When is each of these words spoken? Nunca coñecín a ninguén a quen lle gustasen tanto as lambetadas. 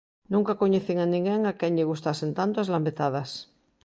Nunca 0.33 0.59
coñecín 0.61 0.97
a 1.05 1.07
ninguén 1.13 1.41
a 1.45 1.53
quen 1.59 1.75
lle 1.77 1.89
gustasen 1.91 2.31
tanto 2.39 2.57
as 2.59 2.71
lambetadas. 2.73 3.29